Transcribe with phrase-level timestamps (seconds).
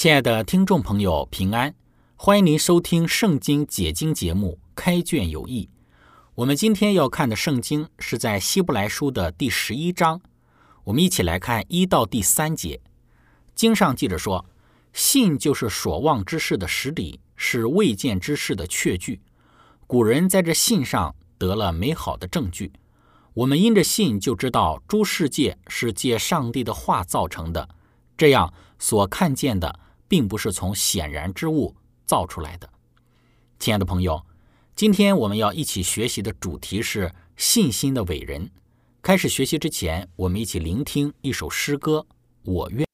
[0.00, 1.74] 亲爱的听众朋友，平安！
[2.16, 5.64] 欢迎您收听《圣经解经》节目《开卷有益》。
[6.36, 10.18] 我们今天要看的圣经是在希伯来书的第十一章。
[10.84, 12.80] 我们一起来看一到第三节。
[13.54, 14.46] 经上记着说
[14.94, 19.20] ：“信就是所望之事的实底，是未见之事的确据。”
[19.86, 22.72] 古人在这信上得了美好的证据。
[23.34, 27.68] 我们因着信就知道诸世界是借上帝的话造成的，
[28.16, 29.78] 这样所看见的。
[30.10, 32.68] 并不是从显然之物造出来的，
[33.60, 34.26] 亲爱的朋友，
[34.74, 38.50] 今天我们要一起学习的主题是信心的伟人。
[39.00, 42.04] 开始学习之前，我们一起聆听一首诗歌，
[42.50, 42.84] 《我愿》。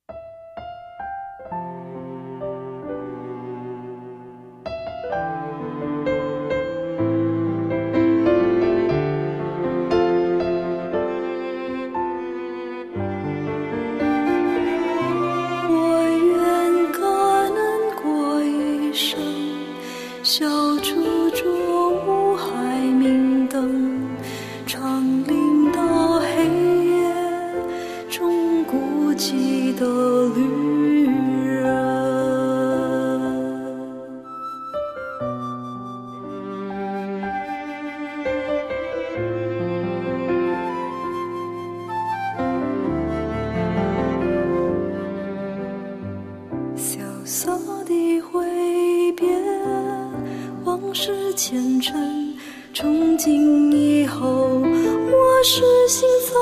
[55.48, 56.34] 是行走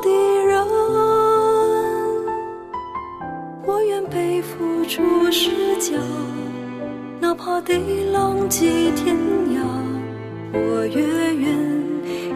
[0.00, 0.08] 的
[0.46, 0.64] 人，
[3.66, 5.50] 我愿背负住世
[5.80, 5.98] 骄，
[7.18, 9.16] 哪怕地浪迹天
[9.50, 9.58] 涯，
[10.52, 11.52] 我愿愿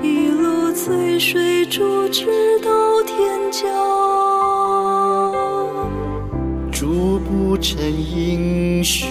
[0.02, 3.70] 一路随水主直到天降。
[6.72, 9.06] 逐不成音序，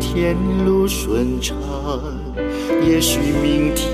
[0.00, 1.54] 天路顺畅，
[2.82, 3.91] 也许明天。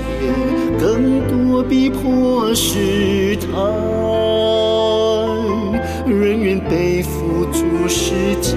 [1.69, 3.47] 逼迫试探，
[6.07, 8.53] 人愿背负诸世家，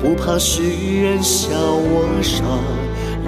[0.00, 2.42] 不怕世人笑我傻，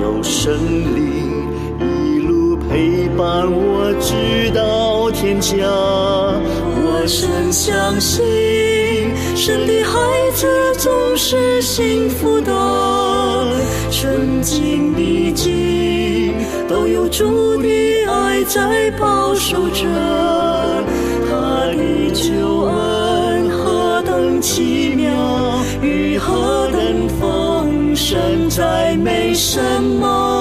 [0.03, 0.55] 有神
[0.97, 1.47] 灵
[1.79, 8.25] 一路陪伴我直到天家，我深相信，
[9.37, 10.01] 神的孩
[10.33, 10.47] 子
[10.79, 12.51] 总是幸福的。
[13.91, 15.74] 纯净的经
[16.69, 17.69] 都有主的
[18.07, 19.85] 爱在保守着，
[21.29, 25.13] 他的救恩何等奇妙，
[25.83, 30.34] 与何等丰盛，再没什么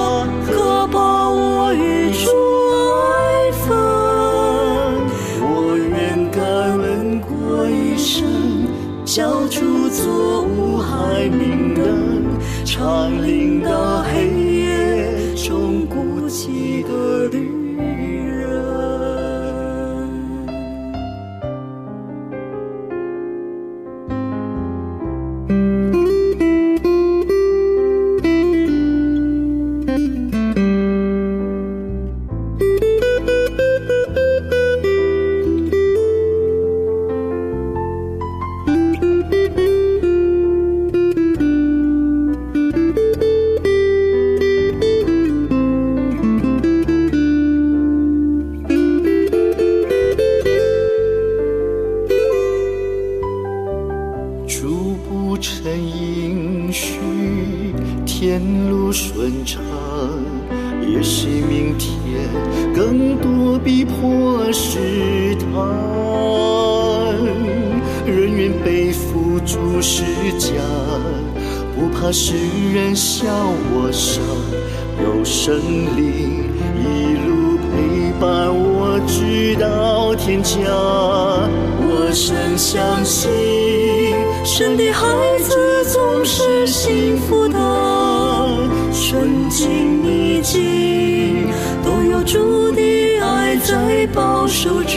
[94.54, 94.96] 守着。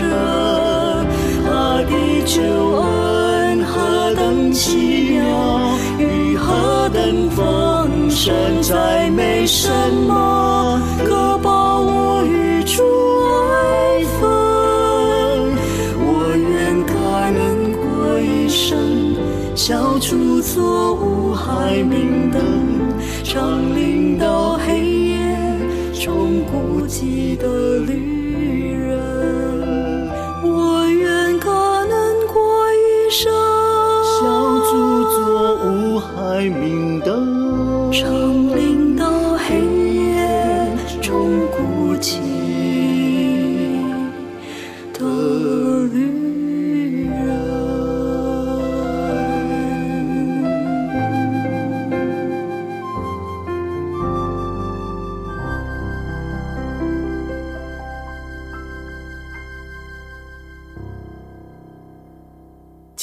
[1.44, 1.92] 他的
[2.26, 5.26] 救恩何等奇妙，
[5.98, 9.68] 与何等丰盛，再没什
[10.08, 10.14] 么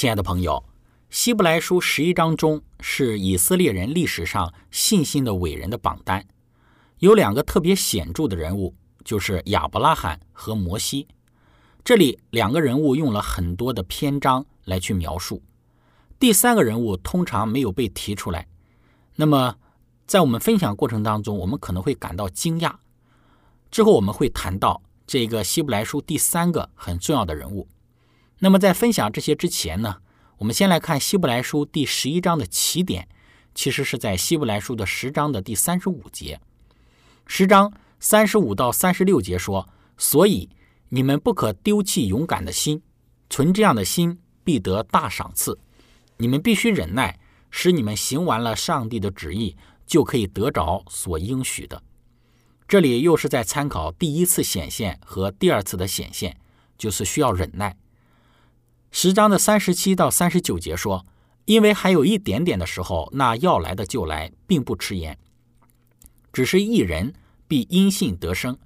[0.05, 0.63] 亲爱的朋友，
[1.09, 6.27] 希伯来书十一章中是以色列人历史上信心的伟人的榜单，
[6.99, 11.09] 有两个特别显著的人物，就是亚伯拉罕和摩西。
[11.83, 15.43] 这里两个人物用了很多的篇章来去描述，
[16.19, 18.47] 第三个人物通常没有被提出来。
[19.17, 19.57] 那么，
[20.07, 22.75] 在我们分享过程当中，我们可能会感到惊讶。
[23.71, 27.67] 之后我们会谈到这个希伯来书第三个很重要的人物。
[28.41, 29.97] 那么在分享这些之前呢，
[30.39, 33.09] 我们先来看希伯来书第十一章的起点，
[33.55, 36.41] 其实是在希伯来书的十章的第三十五节。
[37.27, 40.51] 十章三十五到三十六节说：“所以
[40.91, 42.83] 你们不可丢弃勇敢的心，
[43.31, 45.59] 存这样的心必得大赏赐。
[46.19, 47.19] 你们必须忍耐，
[47.51, 51.83] 使你们行完了上帝的旨意，就可以得着所应许的。”
[52.67, 56.37] 这里又是在参考第一次显现和第二次的显现，
[56.77, 57.77] 就是需要忍耐。
[58.97, 61.05] 十章的三十七到三十九节说
[61.47, 65.19] ：“因为还有一点点的时候，那要来的就来，并不迟延。
[66.33, 67.13] 只是一人
[67.49, 68.57] 必因信得生。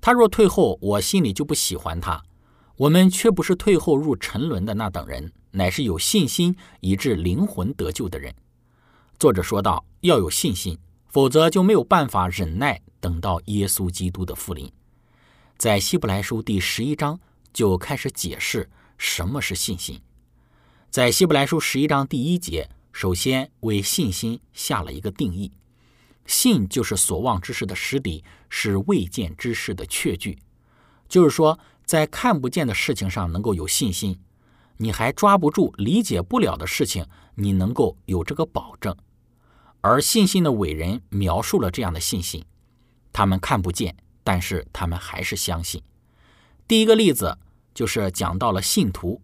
[0.00, 2.22] 他若退后，我心里就不喜欢他。
[2.76, 8.32] 我们却不是退后入沉沦的那等人，乃是有信心以致灵魂得救的人。”
[9.18, 10.78] 作者说道：“要有信心，
[11.08, 14.72] 否则就没有办法忍耐，等到耶稣基督的复临。”
[15.58, 17.18] 在希伯来书第十一章
[17.52, 18.70] 就开始解释。
[18.98, 20.00] 什么是信心？
[20.90, 25.52] 在希伯来书十一章第一节，首先为信心下了一个定义：
[26.24, 30.38] 信就是所望之事的实底，是未见之事的确据。
[31.08, 34.18] 就是说，在看不见的事情上能够有信心，
[34.78, 38.96] 你还抓不住、理解不了的事情，你能够有这个保证。
[39.82, 42.42] 而信心的伟人描述了这样的信心：
[43.12, 43.94] 他们看不见，
[44.24, 45.82] 但是他们还是相信。
[46.66, 47.36] 第一个例子。
[47.76, 49.20] 就是讲到了信徒，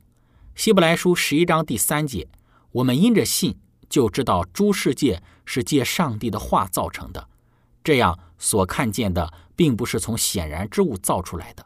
[0.54, 2.28] 希伯来书十一章第三节，
[2.70, 7.30] 我们因着信就知道诸世界是借上帝的话造成的，
[7.82, 11.64] 这样所看见的并不是从显然之物造出来的。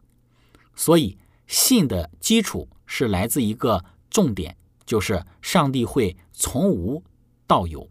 [0.77, 7.03] 所以信的基础是来自一个重点，就是上帝会从无
[7.49, 7.91] 到有，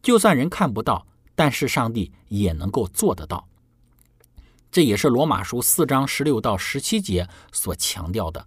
[0.00, 3.48] 就算人看不到，但是上帝也能够做得到。
[4.76, 8.46] 这也是罗马书四章十六到十七节所强调的，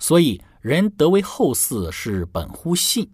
[0.00, 3.08] 所以人得为后嗣是本乎信，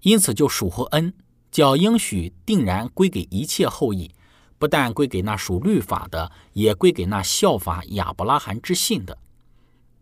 [0.00, 1.12] 因此就属乎恩，
[1.50, 4.10] 叫应许定然归给一切后裔，
[4.56, 9.18] 不但归给那属律法的，也归给那效法亚伯拉罕之信的。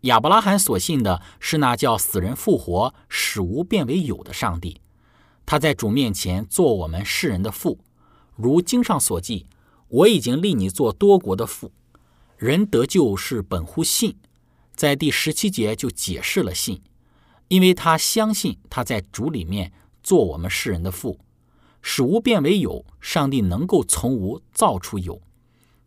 [0.03, 4.79] 亚伯拉罕所信的是那叫死人复活、使无变为有的上帝，
[5.45, 7.77] 他在主面前做我们世人的父，
[8.37, 9.47] 如经上所记。
[9.95, 11.71] 我已经立你做多国的父，
[12.35, 14.17] 人得救是本乎信，
[14.75, 16.81] 在第十七节就解释了信，
[17.47, 19.71] 因为他相信他在主里面
[20.03, 21.21] 做我们世人的父，
[21.81, 25.21] 使无变为有，上帝能够从无造出有，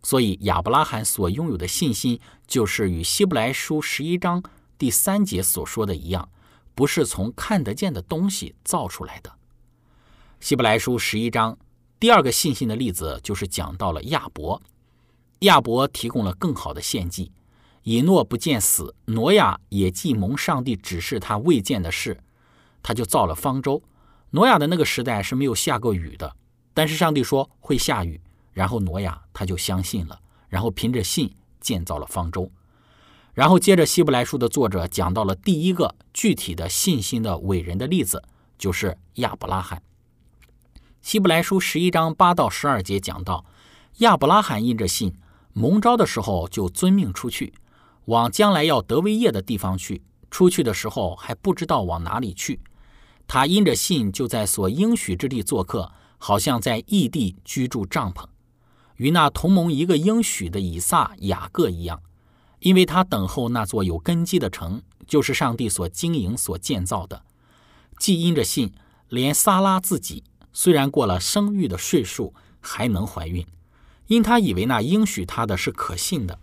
[0.03, 4.43] 所以亚伯拉罕所拥有的信心，就是与希伯来书十一章
[4.79, 6.31] 第三节所说的一样，
[6.75, 9.31] 不是从看得见的东西造出来的。
[10.41, 11.59] 希伯来书十一章。
[12.01, 14.63] 第二个信心的例子就是讲到了亚伯，
[15.41, 17.33] 亚伯提供了更好的献祭。
[17.83, 22.21] 以诺不见死，挪亚也既蒙上帝指示他未见的事，
[22.83, 23.83] 他就造了方舟。
[24.31, 26.37] 挪亚的那个时代是没有下过雨的，
[26.75, 28.21] 但是上帝说会下雨，
[28.53, 32.51] 然后挪亚他就相信了，然后凭着信建造了方舟。
[33.33, 38.23] 然后接着希伯来书的作者讲到了第一个具体的信心的伟人的例子，
[38.59, 39.83] 就是亚伯拉罕。
[41.09, 43.43] 希伯来书十一章八到十二节讲到，
[44.01, 45.15] 亚伯拉罕因着信
[45.55, 47.55] 蒙召的时候就遵命出去，
[48.05, 50.03] 往将来要得为业的地方去。
[50.31, 52.61] 出去的时候还不知道往哪里去。
[53.27, 58.27] 他因着信，就在所应许之地做客，好像在异地居住帐篷，
[58.97, 62.03] 与那同盟一个应许的以撒、雅各一样，
[62.59, 67.23] 因为他等候那座有根基的城，就是上帝所经营、所建造的。
[67.99, 68.75] 既因着信，
[69.09, 70.23] 连撒拉自己
[70.61, 73.47] 虽然过了生育的岁数，还能怀孕，
[74.09, 76.37] 因他以为那应许他的是可信的，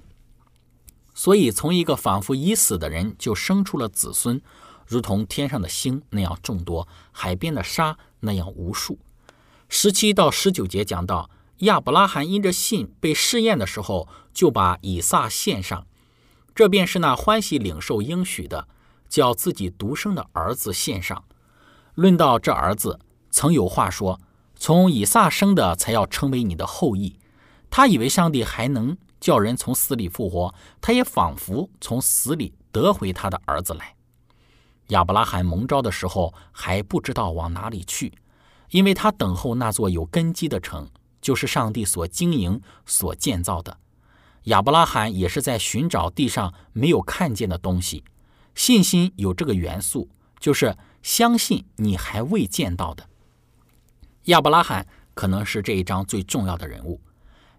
[1.14, 4.42] 所以从一个仿佛已死的人，就生出了子孙。
[4.88, 8.98] 如同天上的星那样众多，海边的沙那样无数。
[9.68, 15.86] 十七到十九节讲到亚伯拉罕因着信被试验的时候，就把以撒献上，
[16.56, 18.70] 这便是那欢喜领受应许的，
[19.10, 21.26] 叫自己独生的儿子献上。
[21.96, 23.02] 论到这儿子，
[23.36, 24.18] 曾有话说：
[24.56, 27.20] 从以撒生的才要称为你的后裔。
[27.70, 33.94] 他以为上帝还能叫人从死里复活，他也仿佛从死里得回他的儿子来。
[34.88, 38.14] 亚伯拉罕蒙召的时候还不知道往哪里去，
[38.70, 40.90] 因为他等候那座有根基的城，
[41.22, 43.78] 就是上帝所经营、所建造的。
[44.44, 48.06] 亚伯拉罕也是在寻找地上没有看见的东西。
[48.54, 50.08] 信心有这个元素，
[50.40, 53.06] 就是相信你还未见到的。
[54.26, 57.00] 亚伯拉罕可能是这一章最重要的人物。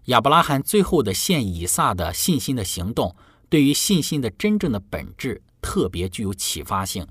[0.05, 3.15] 亚伯拉罕最后的献以撒的信心的行动，
[3.47, 7.07] 对于信心的真正的本质特别具有启发性。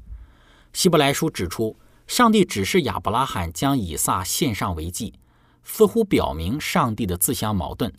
[0.75, 5.15] 希伯来书指出，上帝指示亚伯拉罕将以撒献上为祭，
[5.63, 7.91] 似乎表明上帝的自相矛盾。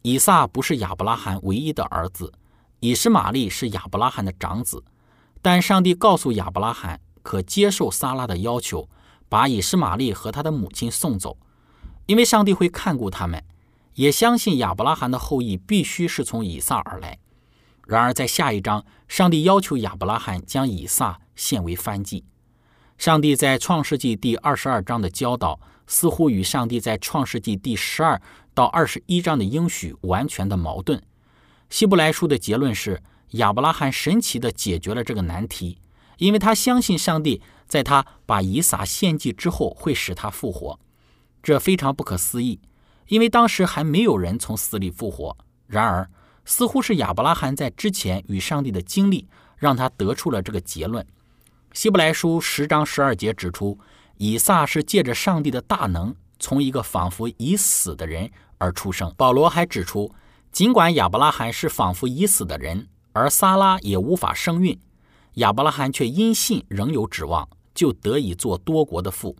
[0.00, 2.32] 以撒不是亚伯拉罕唯一的儿子，
[2.80, 4.82] 以实玛利是亚伯拉罕的长子。
[5.42, 8.88] 但上帝告诉亚伯拉罕，可接受撒拉的要求，
[9.28, 11.36] 把以实玛利和他的母亲送走，
[12.06, 13.42] 因为上帝会看顾他们，
[13.94, 17.18] 也相信亚伯拉罕的后裔必须是从以撒而来。
[17.86, 22.24] 然而，在下一章，上帝要求亚伯拉罕将以撒献为燔祭。
[22.98, 28.20] 上帝在创世纪第二十二章的教导，似乎与上帝在创世纪第十二
[28.54, 31.02] 到二十一章的应许完全的矛盾。
[31.68, 33.02] 希伯来书的结论是，
[33.32, 35.78] 亚伯拉罕神奇地解决了这个难题，
[36.18, 40.78] 因为他相信上帝在他把以撒献祭之后会使他复活。
[41.42, 42.60] 这非常不可思议，
[43.08, 45.36] 因为当时还没有人从死里复活。
[45.66, 46.08] 然而，
[46.44, 51.06] 似乎是亚伯拉罕在之前与上帝的经历，让他得出了这个结论。
[51.72, 53.78] 希伯来书十章十二节指出，
[54.16, 59.12] 以撒是借着上帝的大能，从一个仿佛已死的人而出生。
[59.16, 60.10] 保罗还指出，
[60.50, 64.78] 尽管亚伯拉罕是仿佛已死的人，而撒拉也无法生育，
[65.34, 69.36] 亚伯拉罕却因信仍有指望，就得以做多国的父，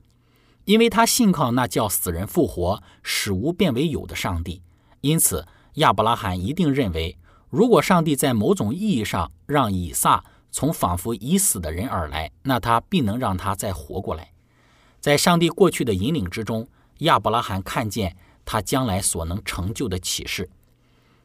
[0.65, 4.63] 因为他信靠那叫死人复活、使无变为有的上帝，
[5.01, 5.45] 因此。
[5.77, 7.19] 亚伯拉罕一定认为，
[7.51, 14.33] 如果上帝在某种意义上让以撒从仿佛已死的人而来，那他必能让他再活过来。
[15.03, 16.67] 在上帝过去的引领之中，
[17.01, 18.17] 亚伯拉罕看见
[18.47, 20.49] 他将来所能成就的启示。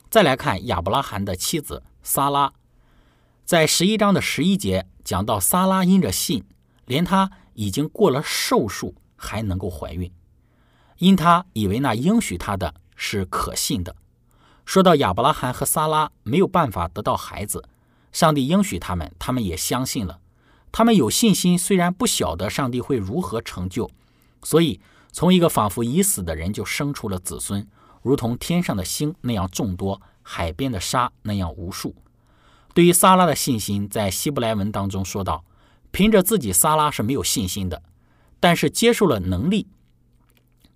[0.10, 2.52] 再来看亚伯拉罕的妻子撒拉，
[3.46, 6.44] 在十一章的十一节讲到，撒拉因着信，
[6.92, 10.12] 连他已经过了寿数还能够怀孕，
[10.98, 13.96] 因他以为那应许他的是可信的。
[14.66, 17.64] 说到亚伯拉罕和撒拉没有办法得到孩子，
[18.12, 20.20] 上帝应许他们，他们也相信了。
[20.70, 23.90] 他们有信心，虽然不晓得上帝会如何成就，
[24.44, 24.82] 所以
[25.14, 27.66] 从一个仿佛已死的人就生出了子孙，
[28.02, 31.96] 如同天上的星那样众多，海边的沙那样无数。
[32.74, 35.46] 对于撒拉的信心，在希伯来文当中说到，
[35.92, 37.82] 凭着自己撒拉是没有信心的，
[38.40, 39.68] 但是接受了能力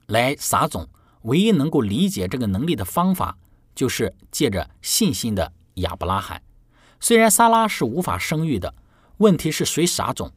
[0.07, 0.87] 来撒种，
[1.23, 3.37] 唯一能够理解这个能力的方法。
[3.75, 6.41] 就是借着信心的亚伯拉罕，
[7.01, 8.73] 虽然撒拉是无法生育的，
[9.17, 10.31] 问题是谁撒种，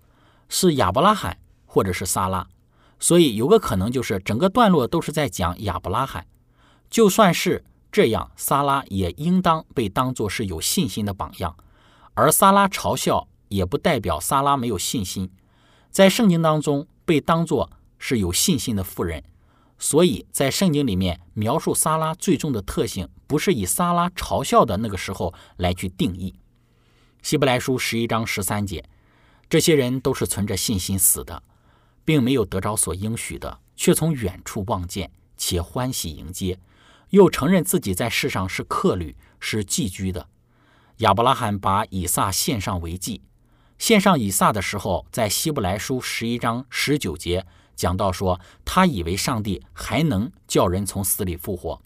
[0.49, 2.49] 是亚伯拉罕或者是撒拉，
[2.99, 6.27] 所以有个可能就是整个段落都是在讲亚伯拉罕。
[6.91, 11.57] 就算是这样，撒拉也应当被当作是有信心的榜样，
[12.15, 15.31] 而撒拉嘲笑也不代表撒拉没有信心，
[15.90, 19.25] 在圣经当中被当作是有信心的妇人。
[19.78, 26.35] 所以在圣经里面描述撒拉最终的特性，不是以撒拉嘲笑的那个时候来去定义。
[27.23, 28.85] 希伯来书十一章十三节
[29.49, 31.43] 这些人都是存着信心死的，
[32.05, 36.59] 并没有得着所应许的，却从远处望见，且欢喜迎接，
[37.11, 40.28] 又承认自己在世上是客旅，是寄居的。
[40.99, 43.23] 亚伯拉罕把以撒献上为祭，
[43.79, 51.81] 献上以撒的时候，在希伯来书十一章十九节讲到说，他以为上帝还能叫人从死里复活。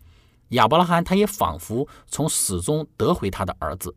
[0.49, 3.95] 亚伯拉罕他也仿佛从死中得回他的儿子，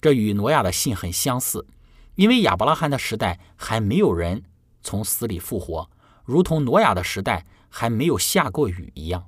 [0.00, 1.66] 这与挪亚的信很相似。
[2.14, 4.42] 因为亚伯拉罕的时代还没有人
[4.82, 5.90] 从死里复活，
[6.24, 9.26] 如同挪亚的时代还没有下过雨一样。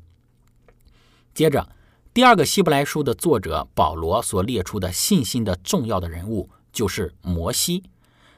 [1.34, 1.68] 接着，
[2.14, 7.82] 第二个希伯来书的作者保罗所列出的信心的重要的人物就是摩西。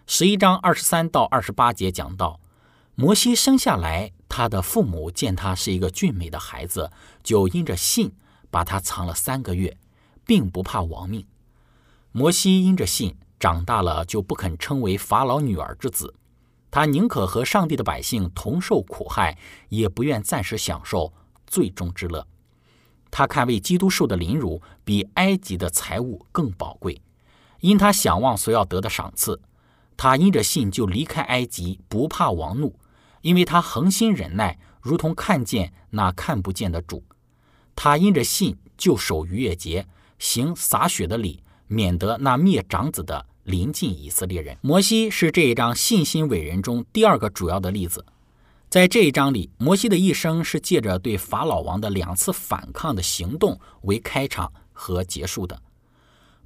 [0.07, 2.41] 十一章二十三到二十八节讲到，
[2.95, 6.91] 摩西生下来，他的父母见他是一个俊美的孩子，
[7.23, 8.13] 就因着信
[8.51, 9.77] 把他藏了三个月，
[10.25, 11.27] 并不怕亡命。
[12.13, 13.15] 摩西因着信。
[13.39, 16.15] 长大了就不肯称为法老女儿之子，
[16.71, 19.39] 他宁可和上帝的百姓同受苦害，
[19.71, 21.13] 也不愿暂时享受
[21.47, 22.27] 最终之乐。
[23.11, 27.01] 他看为基督受的凌辱比埃及的财物更宝贵，
[27.61, 29.41] 因他想望所要得的赏赐，
[29.97, 32.75] 他因着信就离开埃及，不怕王怒，
[33.23, 37.05] 因为他恒心忍耐，如同看见那看不见的主。
[37.77, 39.87] 他因着信就守逾越节，
[40.19, 43.27] 行洒血的礼，免得那灭长子的。
[43.45, 48.05] 临近以色列人，摩西是这一章信心伟人中第二个主要的例子。
[48.69, 55.61] 在这一章里，摩西的一生是借着对法老王的两次反抗的行动为开场和结束的。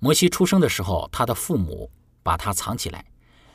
[0.05, 1.91] 摩西出生的时候，他的父母
[2.23, 3.07] 把他藏起来，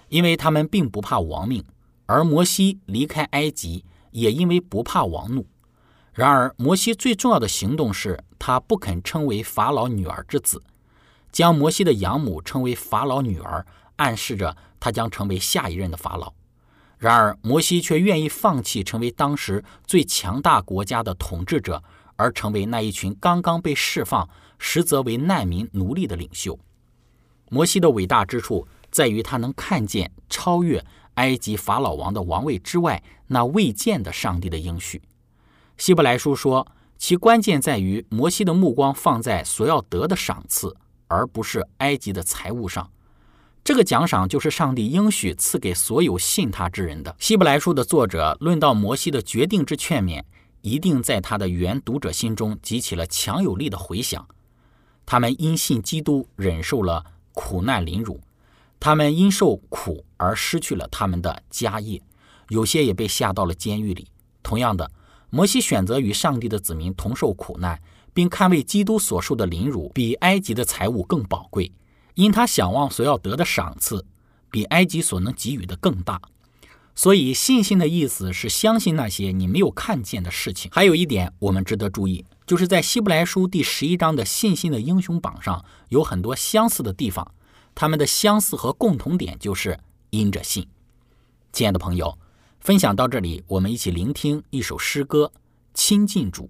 [0.07, 1.61] 因为他们并不怕亡命；
[2.07, 5.45] 而摩西离开埃及，也因为不怕王怒。
[6.11, 10.59] 然而，摩西最重要的行动是他不肯称为法老女儿之子。
[11.31, 13.63] 将摩西的养母称为法老女儿，
[13.97, 16.33] 暗示着他将成为下一任的法老。
[16.97, 21.83] 然而，摩西却愿意放弃成为当时最强大国家的统治者，
[22.15, 24.27] 而成为那一群刚刚被释放、
[24.59, 26.59] 实则为难民奴隶的领袖。
[27.49, 35.01] 摩西的伟大之处在于他能看见超越埃及法老王的王位之外那未见的上帝的应许。
[35.77, 36.67] 希伯来书说，
[36.99, 40.75] 其关键在于摩西的目光放在所要得的赏赐。
[41.11, 42.87] 而不是埃及的财物上，
[43.63, 47.15] 这个奖赏就是上帝应许赐给所有信他之人的。
[47.17, 50.21] 希伯来书的作者论到摩西的决定之劝勉，
[50.61, 54.27] 一定在他的原读者心中激起了强有力的回响。
[55.11, 58.21] 他们因信基督忍受了苦难凌辱，
[58.79, 61.99] 他们因受苦而失去了他们的家业，
[62.49, 64.09] 有些也被下到了监狱里。
[64.43, 64.91] 同样的，
[65.31, 67.81] 摩西选择与上帝的子民同受苦难。
[68.13, 71.71] 并看为基督所受的凌辱比埃及的财物更宝贵，
[72.15, 74.05] 因他想望所要得的赏赐
[74.51, 76.21] 比埃及所能给予的更大。
[76.95, 80.69] 所以信心的意思是相信那些你没有看见的事情。
[80.73, 87.31] 还有一点我们值得注意，就是在希伯来书第十一章的信心的英雄榜上有很多相似的地方，
[87.75, 90.67] 他们的相似和共同点就是因着信。
[91.53, 92.17] 亲爱的朋友，
[92.59, 95.31] 分享到这里，我们一起聆听一首诗歌，
[95.75, 96.49] 亲近主。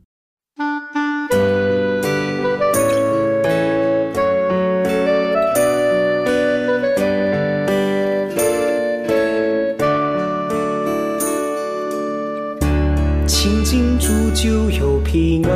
[13.70, 15.54] 亲近主就有平安，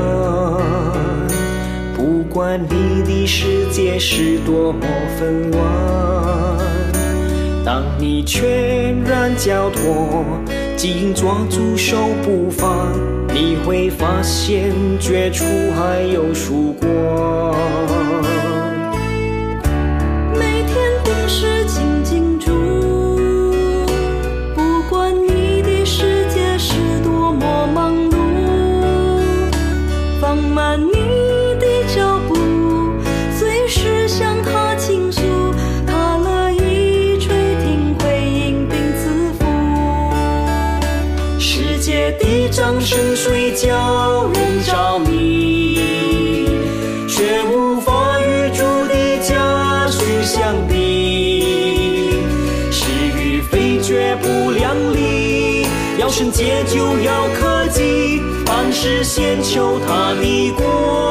[1.95, 4.81] 不管你的世界是多么
[5.17, 6.59] 纷乱，
[7.65, 10.23] 当你全然交托，
[10.77, 12.87] 紧抓住手不放。
[13.33, 15.43] 你会发现，绝处
[15.75, 17.55] 还有曙光。
[58.85, 61.02] 是先求他的过，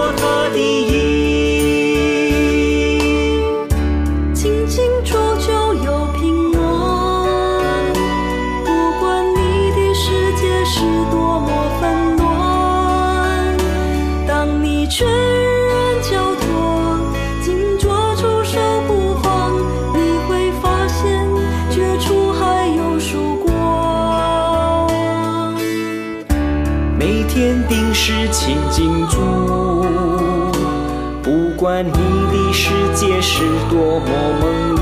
[31.85, 34.07] 你的世界是多么
[34.41, 34.43] 忙
[34.77, 34.79] 碌，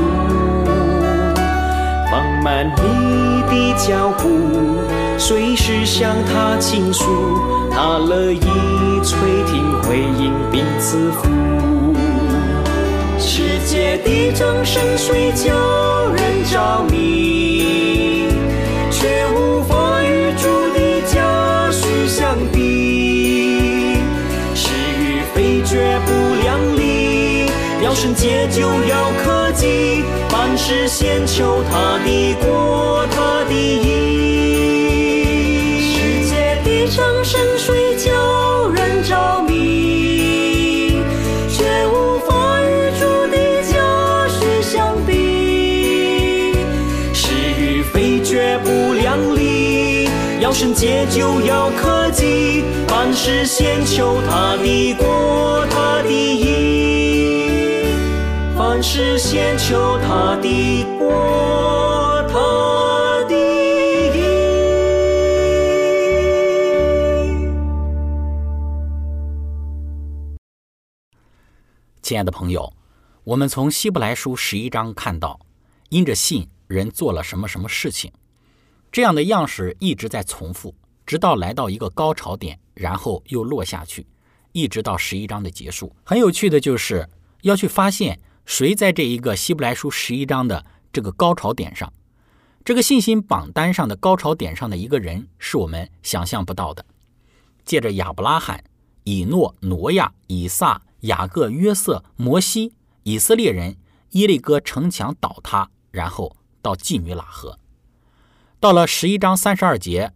[2.10, 4.28] 放慢你的脚步，
[5.16, 7.04] 随时向他倾诉，
[7.70, 8.40] 他乐意
[9.02, 11.28] 垂听回应并赐福。
[13.18, 15.54] 世界的掌声虽叫
[16.12, 17.49] 人着迷，
[27.90, 33.90] 要圣洁就要克己，凡事先求他的国，他的义。
[35.90, 41.02] 世界的掌声虽叫人着迷，
[41.48, 43.74] 却无法与主的家
[44.28, 46.54] 绪相比。
[47.12, 56.89] 是与非绝不两立，要圣洁就要克己，凡事先求他的国，他的义。
[58.82, 61.10] 是先求他的国，
[62.28, 63.34] 他的
[64.16, 64.20] 义。
[72.00, 72.72] 亲爱的朋友，
[73.22, 75.38] 我们从希伯来书十一章看到，
[75.90, 78.10] 因着信，人做了什么什么事情，
[78.90, 84.06] 这样的样式一直在重复，直到来到一个高潮点，然后又落下去，
[84.52, 85.94] 一直到十一章的结束。
[86.02, 87.06] 很有趣的就是
[87.42, 88.18] 要去发现
[88.50, 91.92] 谁在这一个希伯来书十一章的这个高潮点上，
[92.64, 96.84] 这个信心榜单上的高潮点上的一个人，是我们想象不到的。
[97.64, 98.64] 借着亚伯拉罕、
[99.04, 102.72] 以诺、挪亚、以撒、雅各、约瑟、摩西、
[103.04, 103.76] 以色列人、
[104.10, 107.56] 耶利哥城墙倒塌，然后到妓女拉合。
[108.58, 110.12] 到了十一章三十二节，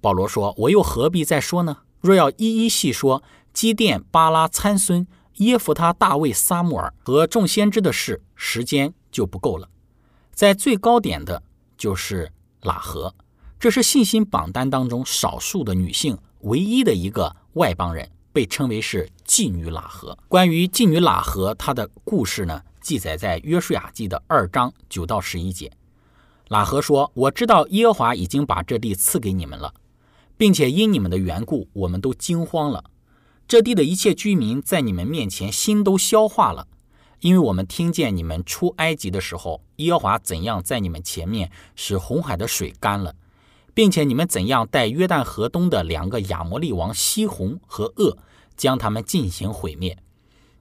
[0.00, 1.80] 保罗说：“我又何必再说呢？
[2.00, 9.68] 若要一一细说基甸、巴拉、参孙、耶弗他、大卫、撒母耳和众先知的事，时间就不够了。
[10.32, 11.42] 在最高点的
[11.76, 12.30] 就是
[12.62, 13.14] 喇合，
[13.58, 20.16] 这是信心榜单当中少数的女性唯一的一个外邦人，被称为是妓女喇合。
[20.28, 25.72] 关于妓女喇合，她的故事呢，记载在约书亚记的二章九到十一节。
[26.48, 29.72] 喇合说：“我知道耶和华已经把这地赐给你们了，
[30.36, 32.84] 并且因你们的缘故，我们都惊慌了。
[33.46, 36.66] 这地的一切居民在你们面前心都消化了，
[37.20, 43.14] 因为我们听见你们出埃及的时候，耶和华怎样在你们前面使红海的水干了，
[43.74, 48.16] 并且你们怎样带约旦河东的两个亚摩利王西宏和噩，
[48.56, 49.98] 将他们进行毁灭。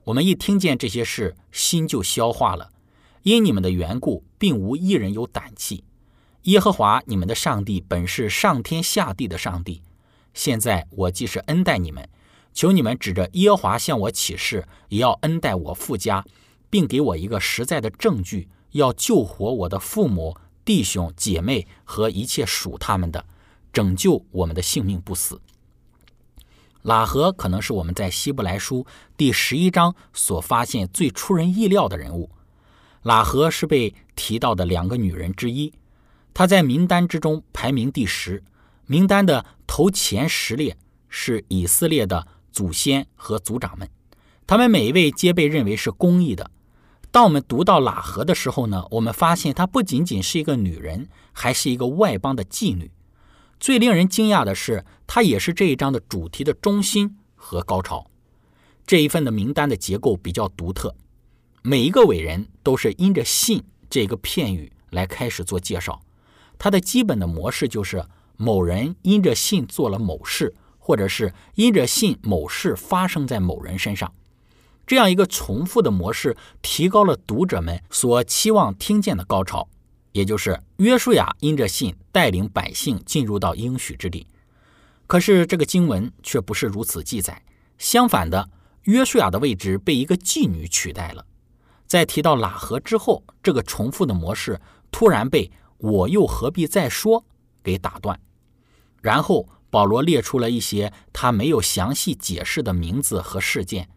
[0.05, 2.71] 我们一听见这些事，心就消化了。
[3.21, 5.85] 因你们的缘故，并无一人有胆气。
[6.43, 9.81] 耶和华你们的上帝本是上天下地的上帝。
[10.33, 12.09] 现在我既是恩待你们，
[12.53, 16.23] 求你们指着耶和华向我起誓，也要恩待我父家，
[16.69, 23.25] 并给我一个实在的证据，要救活我的父母、弟兄、姐妹和一切属他们的，
[23.71, 25.41] 拯救我们的性命不死。
[26.83, 28.85] 喇合可能是我们在希伯来书
[29.15, 32.29] 第十一章所发现最出人意料的人物。
[33.03, 35.73] 喇合是被提到的两个女人之一，
[36.33, 38.43] 她在名单之中排名第十，
[38.85, 40.75] 名单的头前十列
[41.07, 43.89] 是以色列的祖先和族长们，
[44.47, 46.51] 他们每一位皆被认为是公义的。
[47.11, 52.91] 当我们读到喇合的时候呢，我们发现她不仅仅是一个女人，还是一个外邦的妓女。
[53.59, 58.09] 最令人惊讶的是，她也是这一章的主题的中心和高潮。
[58.85, 60.95] 这一份的名单的结构比较独特。
[61.61, 66.01] 每一个伟人都是因着信这个片语来开始做介绍，
[66.57, 68.03] 它的基本的模式就是
[68.37, 70.53] 某人因着信做了某事，
[70.85, 74.13] 或者是因着信某事发生在某人身上，
[74.85, 79.65] 这样一个重复的模式，提高了读者们所期望听见的高潮，
[80.11, 84.27] 也就是约书亚因着信带领百姓进入到应许之地。
[85.07, 87.41] 可是这个经文却不是如此记载，
[87.77, 88.49] 相反的，
[88.81, 91.25] 约书亚的位置被一个妓女取代了。
[91.87, 94.59] 在提到喇合之后，这个重复的模式
[94.91, 97.23] 突然被“我又何必再说”
[97.63, 98.19] 给打断。
[99.01, 103.89] 然后保罗列出了一些他没有详细解释的名字和事件。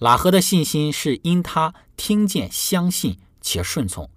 [0.00, 4.10] 喇合的信心是因他听见、相信且顺从，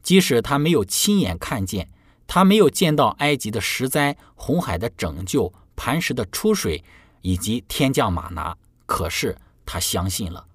[0.00, 1.90] 即使他没有亲眼看见，
[2.28, 6.84] 他没有见到埃及的石灾、红海的拯救、磐石的出水
[7.22, 10.46] 以及天降马拿，可是他相信了。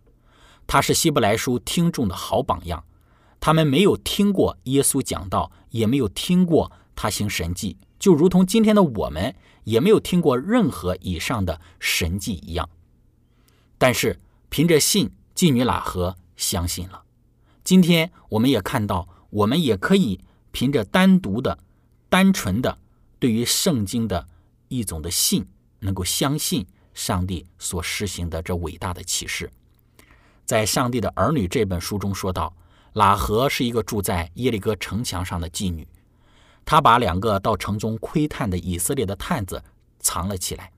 [0.66, 2.86] 他是希伯来书听众的好榜样，
[3.42, 12.70] 他们没有听过耶稣讲道，也没有听过他行神迹，就如同今天的我们也没有听过任何以上的神迹一样。
[13.78, 17.04] 但是凭着信，妓女喇合相信了。
[17.64, 20.20] 今天我们也看到，我们也可以
[20.52, 21.58] 凭着单独的、
[22.10, 22.78] 单纯的
[23.20, 24.28] 对于圣经的
[24.68, 25.46] 一种的信，
[25.80, 29.52] 能够相信上帝所施行的这伟大的启示。
[30.46, 32.54] 在《上帝的儿女》这本书中说到，
[32.94, 35.88] 喇合是一个住在耶利哥城墙上的妓女，
[36.66, 39.64] 他把两个到城中窥探的以色列的探子
[40.00, 40.72] 藏了起来。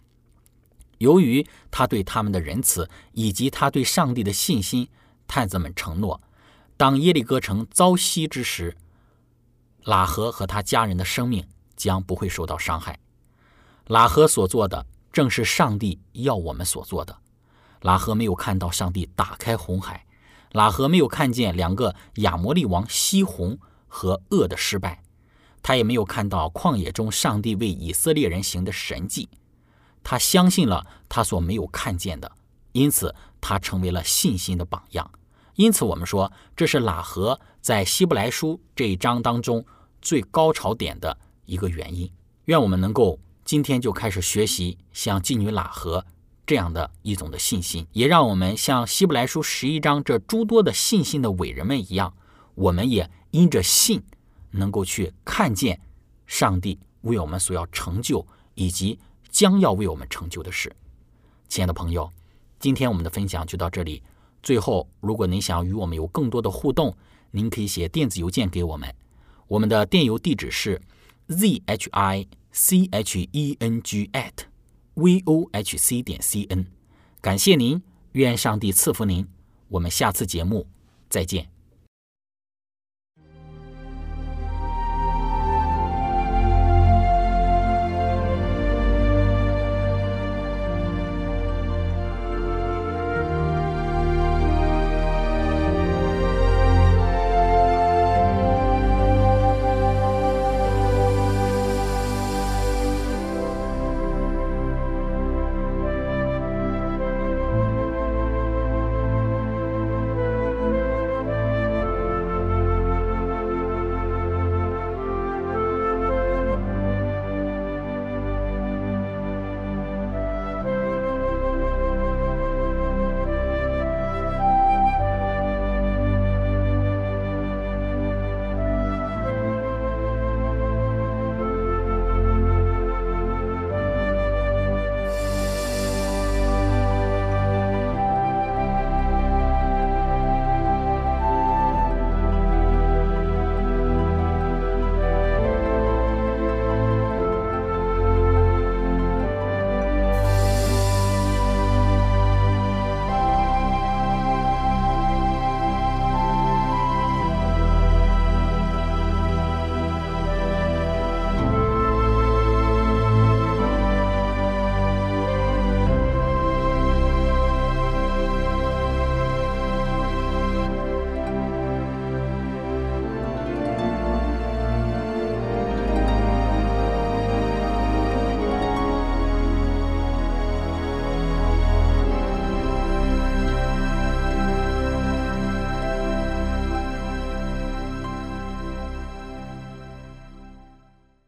[0.98, 4.88] 由于他对他们的仁慈以及他对上帝的信心，
[5.28, 6.21] 探子们承诺，
[6.78, 8.76] 当耶利哥城遭袭之时，
[9.84, 11.45] 喇合和他家人的生命
[11.76, 12.98] 将不会受到伤害。
[13.88, 17.15] 喇合所做的正是上帝要我们所做的。
[17.82, 20.06] 喇合没有看到上帝打开红海，
[20.54, 25.04] 喇合没有看见两个亚摩利王西红和恶的失败，
[25.67, 29.28] 他也没有看到旷野中上帝为以色列人行的神迹。
[30.04, 32.32] 他相信了他所没有看见的，
[32.71, 35.10] 因此他成为了信心的榜样。
[35.56, 39.65] 因此，我们说这是喇合在希伯来书这一章当中
[40.04, 42.08] 最高潮点的一个原因。
[42.43, 46.06] 愿我们能够今天就开始学习像妓女喇合
[46.45, 52.13] 这样的一种的信心，也让我们像希伯来书十一章这诸多的信心的伟人们一样，
[52.54, 54.04] 我们也因着信
[54.56, 55.80] 能够去看见
[56.26, 59.00] 上帝为我们所要成就以及。
[59.36, 60.74] 将要为我们成就的事，
[61.50, 62.10] 亲爱的朋友，
[62.58, 64.02] 今天我们的分享就到这里。
[64.41, 66.96] 最后，如果您想与我们有更多的互动，
[67.32, 68.96] 您可以写电子邮件给我们，
[69.48, 70.82] 我们的电邮地址是
[71.28, 74.46] z h i c h e n g at
[74.94, 76.65] v o h c 点 c n。
[77.20, 79.28] 感谢您，愿上帝赐福您。
[79.68, 80.65] 我们下次节目
[81.10, 81.55] 再见。